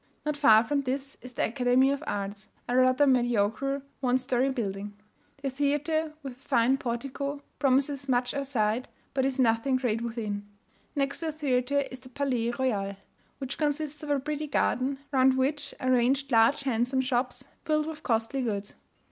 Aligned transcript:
Not 0.25 0.35
far 0.35 0.63
from 0.63 0.81
this 0.81 1.15
is 1.21 1.33
the 1.33 1.45
Academy 1.45 1.91
of 1.91 2.03
Arts, 2.07 2.49
a 2.67 2.75
rather 2.75 3.05
mediocre 3.05 3.83
one 3.99 4.17
story 4.17 4.49
building. 4.49 4.93
The 5.43 5.51
Theatre, 5.51 6.13
with 6.23 6.33
a 6.33 6.39
fine 6.39 6.79
portico, 6.79 7.43
promises 7.59 8.09
much 8.09 8.33
outside, 8.33 8.87
but 9.13 9.25
is 9.25 9.39
nothing 9.39 9.75
great 9.75 10.01
within. 10.01 10.47
Next 10.95 11.19
to 11.19 11.27
the 11.27 11.31
theatre 11.33 11.81
is 11.91 11.99
the 11.99 12.09
Palais 12.09 12.49
Royal, 12.49 12.95
which 13.37 13.59
consists 13.59 14.01
of 14.01 14.09
a 14.09 14.19
pretty 14.19 14.47
garden, 14.47 14.97
round 15.11 15.37
which 15.37 15.71
are 15.79 15.91
ranged 15.91 16.31
large 16.31 16.63
handsome 16.63 17.01
shops, 17.01 17.43
filled 17.63 17.85
with 17.85 18.01
costly 18.01 18.41
goods. 18.41 18.73